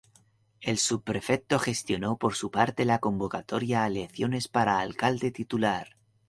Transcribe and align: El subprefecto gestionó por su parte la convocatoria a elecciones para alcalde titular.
El 0.61 0.79
subprefecto 0.79 1.59
gestionó 1.59 2.17
por 2.17 2.33
su 2.33 2.49
parte 2.49 2.85
la 2.85 2.97
convocatoria 2.97 3.83
a 3.83 3.85
elecciones 3.87 4.47
para 4.47 4.79
alcalde 4.79 5.29
titular. 5.29 5.89